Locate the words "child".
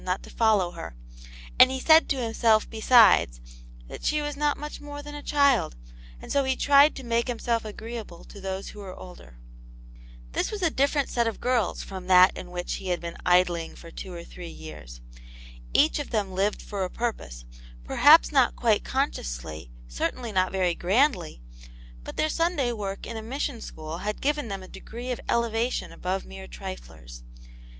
5.21-5.75